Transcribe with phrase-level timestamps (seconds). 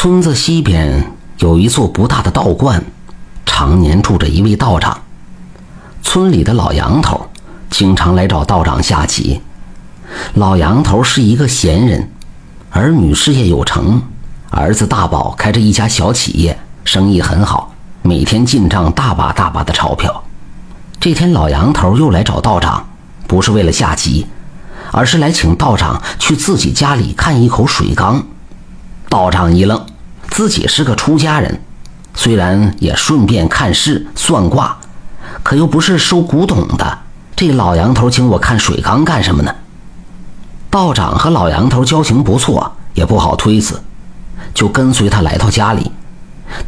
[0.00, 2.80] 村子西边有一座不大的道观，
[3.44, 4.96] 常年住着一位道长。
[6.04, 7.28] 村里的老杨头
[7.68, 9.40] 经常来找道长下棋。
[10.34, 12.08] 老杨头是一个闲人，
[12.70, 14.00] 儿女事业有成，
[14.50, 20.22] 儿子大宝开着一家小企业，生意很好，每天进账大把大把的钞票。
[21.00, 22.88] 这天，老杨头又来找道长，
[23.26, 24.28] 不是为了下棋，
[24.92, 28.24] 而是来请道长去自己家里看一口水缸。
[29.08, 29.86] 道长一愣，
[30.28, 31.60] 自己是个出家人，
[32.14, 34.78] 虽然也顺便看事算卦，
[35.42, 36.98] 可又不是收古董的。
[37.34, 39.54] 这老杨头请我看水缸干什么呢？
[40.70, 43.80] 道长和老杨头交情不错，也不好推辞，
[44.52, 45.90] 就跟随他来到家里。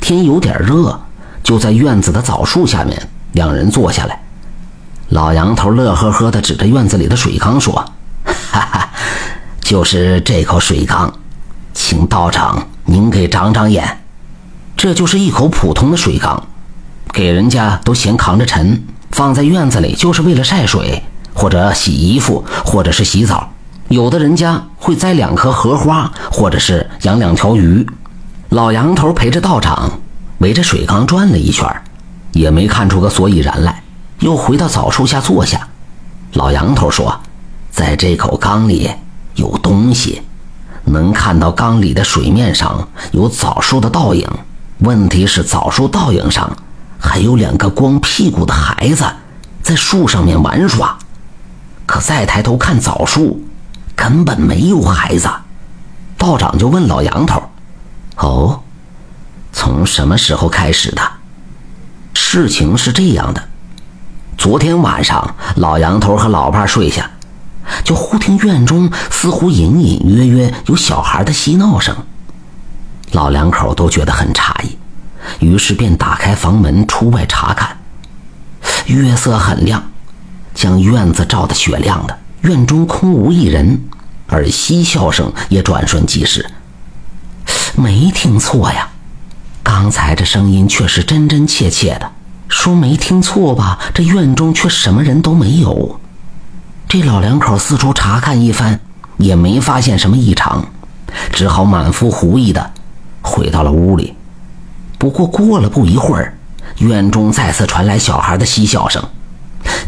[0.00, 1.00] 天有点热，
[1.42, 4.22] 就在院子的枣树下面，两人坐下来。
[5.08, 7.74] 老杨头乐呵呵地指着院子里的水缸说
[8.52, 8.90] ：“哈哈，
[9.60, 11.12] 就是这口水缸。”
[11.90, 14.04] 请道长您给长长眼，
[14.76, 16.46] 这就是一口普通的水缸，
[17.14, 23.48] 给人家都嫌扛着沉，放在院子里就是为了晒水，或者洗衣服，或者是洗澡。
[23.88, 27.86] 有的人家会栽两棵荷花，或者是养两条鱼。
[28.50, 29.90] 老杨头陪着道长
[30.40, 31.66] 围着水缸转了一圈，
[32.32, 33.82] 也没看出个所以然来，
[34.18, 35.66] 又回到枣树下坐下。
[36.34, 37.18] 老杨头说
[37.72, 38.90] ：“在这口缸里
[39.36, 40.20] 有东西。”
[40.88, 44.28] 能看到缸里的水面上有枣树的倒影，
[44.78, 46.50] 问题是枣树倒影上
[46.98, 49.04] 还有两个光屁股的孩子
[49.62, 50.98] 在树上面玩耍，
[51.86, 53.40] 可再抬头看枣树，
[53.94, 55.28] 根本没有孩子。
[56.16, 57.42] 道长就问老杨头
[58.16, 58.60] ：“哦，
[59.52, 61.02] 从什么时候开始的？”
[62.14, 63.42] 事情是这样的，
[64.36, 67.08] 昨天晚上老杨头和老伴睡下。
[67.84, 71.94] 就忽听院中似乎隐隐约约有小孩的嬉闹声，
[73.12, 74.76] 老两口都觉得很诧异，
[75.40, 77.76] 于是便打开房门出外查看。
[78.86, 79.82] 月色很亮，
[80.54, 83.82] 将院子照得雪亮的，院中空无一人，
[84.26, 86.50] 而嬉笑声也转瞬即逝。
[87.76, 88.88] 没听错呀，
[89.62, 92.12] 刚才这声音却是真真切切的。
[92.48, 96.00] 说没听错吧，这院中却什么人都没有。
[96.88, 98.80] 这老两口四处查看一番，
[99.18, 100.64] 也没发现什么异常，
[101.30, 102.72] 只好满腹狐疑的
[103.20, 104.14] 回到了屋里。
[104.96, 106.38] 不过过了不一会儿，
[106.78, 109.04] 院中再次传来小孩的嬉笑声，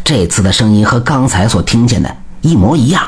[0.05, 3.03] 这次的声音和刚才所听见的一模一样。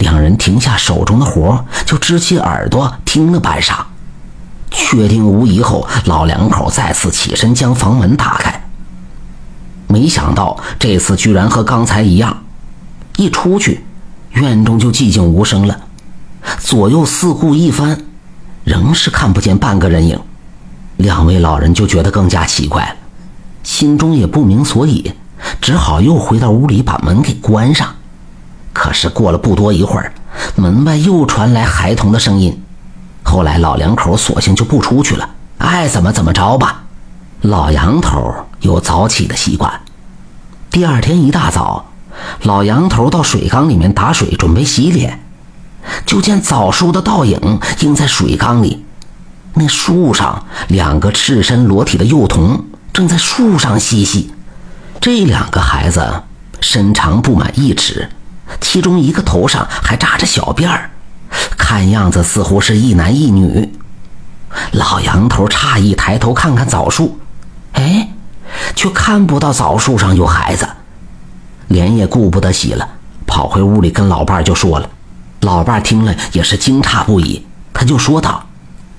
[0.00, 3.76] 两人停下手中的活，就支起耳朵听了半晌，
[4.72, 8.64] 确定无疑后，老两口再次起身将房门打开。
[9.86, 12.41] 没想到这次居然和刚才一样。
[13.22, 13.84] 一出去，
[14.32, 15.80] 院中就寂静无声了。
[16.58, 17.96] 左右四顾一番，
[18.64, 20.18] 仍是看不见半个人影。
[20.96, 22.96] 两位老人就觉得更加奇怪了，
[23.62, 25.12] 心中也不明所以，
[25.60, 27.94] 只好又回到屋里把门给关上。
[28.72, 30.12] 可是过了不多一会儿，
[30.56, 32.60] 门外又传来孩童的声音。
[33.22, 35.28] 后来老两口索性就不出去了，
[35.58, 36.82] 爱怎么怎么着吧。
[37.42, 39.80] 老杨头有早起的习惯，
[40.70, 41.91] 第二天一大早。
[42.42, 45.24] 老杨头到水缸里面打水，准备洗脸，
[46.06, 48.84] 就见枣树的倒影映在水缸里。
[49.54, 54.32] 那树上两个赤身裸体的幼童正在树上嬉戏。
[55.00, 56.22] 这两个孩子
[56.60, 58.08] 身长不满一尺，
[58.60, 60.90] 其中一个头上还扎着小辫儿，
[61.58, 63.72] 看样子似乎是一男一女。
[64.72, 67.18] 老杨头诧异抬头看看枣树，
[67.72, 68.08] 哎，
[68.76, 70.68] 却看不到枣树上有孩子。
[71.72, 72.86] 脸也顾不得洗了，
[73.26, 74.88] 跑回屋里跟老伴儿就说了。
[75.40, 78.44] 老伴儿听了也是惊诧不已，他就说道：“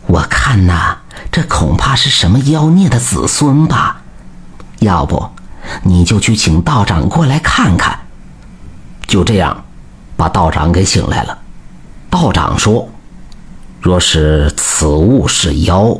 [0.07, 0.97] 我看呐，
[1.31, 4.01] 这恐怕是什么妖孽的子孙吧？
[4.79, 5.29] 要不，
[5.83, 7.99] 你就去请道长过来看看。”
[9.05, 9.63] 就这样，
[10.17, 11.37] 把道长给请来了。
[12.09, 12.89] 道长说
[13.79, 15.95] ：“若是此物是妖，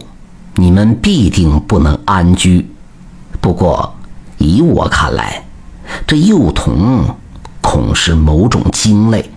[0.55, 2.67] 你们必定不能安居。
[3.39, 3.95] 不过，
[4.39, 5.43] 以我看来。”
[6.13, 7.07] 这幼童
[7.59, 9.31] 恐是某种精类，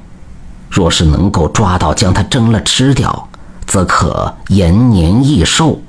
[0.69, 3.31] 若是能够抓到，将它蒸了吃掉，
[3.67, 5.81] 则可延年益寿，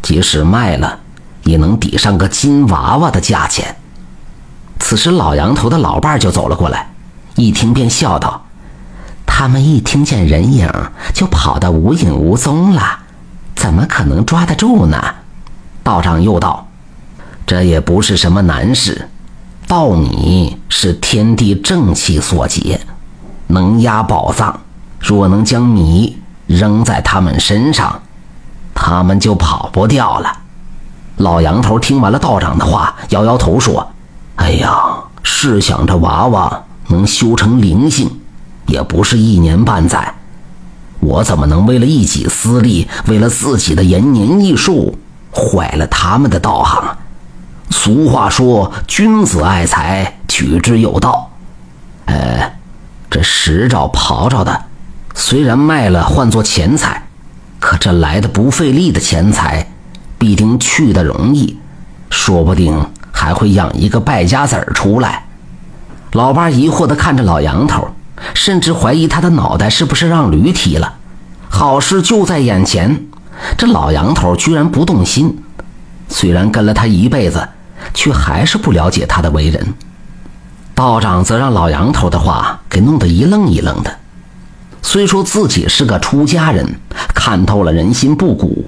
[0.00, 1.00] 即使卖了，
[1.44, 3.76] 也能抵上个金娃娃的价钱。
[4.78, 6.94] 此时，老杨头的老伴就走了过来，
[7.34, 8.46] 一听便笑道
[9.28, 10.66] ：“他们一听见人影，
[11.12, 13.00] 就跑得无影无踪了，
[13.54, 14.98] 怎么可能抓得住呢？”
[15.84, 16.66] 道长又道
[17.46, 19.10] ：“这也不是什么难事。”
[19.68, 22.80] 稻米是天地正气所结，
[23.48, 24.60] 能压宝藏。
[25.00, 26.16] 若能将米
[26.46, 28.00] 扔在他们身上，
[28.74, 30.32] 他们就跑不掉了。
[31.16, 33.88] 老杨头听完了道长的话，摇摇头说
[34.36, 34.72] ：“哎呀，
[35.24, 38.20] 试想这娃娃能修成灵性，
[38.66, 40.14] 也不是一年半载。
[41.00, 44.94] 我怎么能为了一己私利，为了自己的延年益寿，
[45.32, 46.96] 坏了他们的道行？
[47.86, 51.30] 俗话说，君子爱财，取之有道。
[52.06, 52.52] 呃，
[53.08, 54.64] 这石兆、刨着的，
[55.14, 57.06] 虽然卖了换作钱财，
[57.60, 59.68] 可这来的不费力的钱财。”
[60.18, 61.60] 必定去的容易，
[62.10, 65.24] 说不定还会养一个败家子儿出来。
[66.10, 67.86] 老八疑惑地看着老杨头，
[68.34, 70.94] 甚至怀疑他的脑袋是不是让驴踢了。
[71.48, 73.06] 好事就在眼前，
[73.56, 75.44] 这老杨头居然不动心。
[76.08, 77.46] 虽然跟了他一辈子，
[77.96, 79.74] 却还是不了解他的为人。
[80.76, 83.92] 道长则让老杨头的话给弄得一愣一愣的。
[84.82, 86.64] 虽说自己是个出家人，
[87.12, 88.64] 看透了人心不古。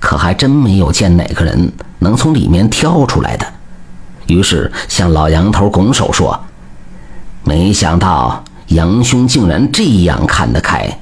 [0.00, 3.46] 可还真没有见哪个人能从里面跳出来的，
[4.26, 6.44] 于是向老杨头拱手说
[7.44, 10.98] ：“没想到杨兄竟然这样看得开，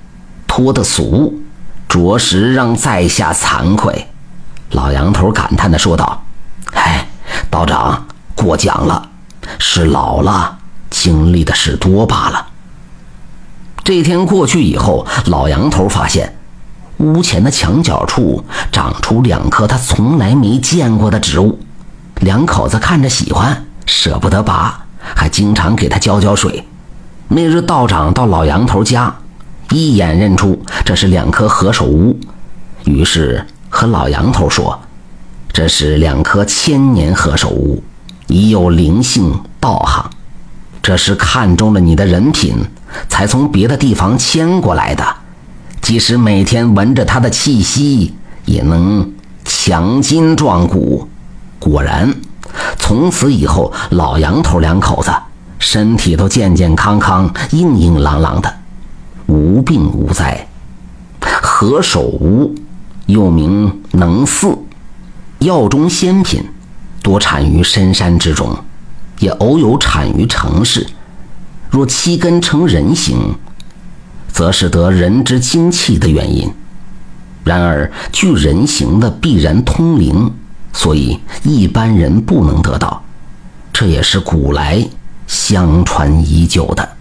[0.46, 1.40] 脱得俗，
[1.88, 4.06] 着实让在下惭愧。”
[4.72, 6.22] 老杨头感叹地说道：“，
[7.50, 9.10] 道长过奖了，
[9.58, 10.58] 是老了，
[10.88, 12.46] 经历的事多罢了。”
[13.84, 16.36] 这天过去以后，老杨头发现。
[16.98, 21.58] 屋前的墙角处长出两棵他从来没见过的植物，
[22.16, 24.84] 两口子看着喜欢，舍不得拔，
[25.16, 26.62] 还经常给他浇浇水。
[27.28, 29.16] 那日道长到老杨头家，
[29.70, 32.20] 一眼认出这是两棵何首乌，
[32.84, 34.78] 于是和老杨头说
[35.60, 37.82] ：“这是两棵千年何首乌，
[38.28, 40.10] 已有灵性道行，
[40.80, 42.54] 这是看中了你的人品，
[43.10, 45.04] 才从别的地方迁过来的。”
[45.82, 48.14] 即使每天闻着它的气息，
[48.46, 49.12] 也能
[49.44, 51.06] 强筋壮骨。
[51.58, 52.10] 果然，
[52.78, 55.12] 从此以后，老杨头两口子
[55.58, 58.50] 身体都健健康康、硬硬朗朗的，
[59.26, 60.48] 无病无灾。
[61.20, 62.54] 何首乌
[63.04, 64.56] 又名能四，
[65.40, 66.42] 药中仙品，
[67.02, 68.56] 多产于深山之中，
[69.18, 70.86] 也偶有产于城市。
[71.68, 73.34] 若七根成人形。
[74.32, 76.50] 则是得人之精气的原因。
[77.44, 80.32] 然而，具人形的必然通灵，
[80.72, 83.02] 所以一般人不能得到。
[83.72, 84.88] 这也是古来
[85.26, 86.96] 相传已久的。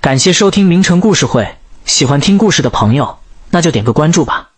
[0.00, 3.18] 感谢收听名城故事会，喜欢听故事的朋友，
[3.50, 4.53] 那就点个关注吧。